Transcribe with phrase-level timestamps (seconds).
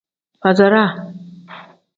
[0.41, 0.87] Faaziraa.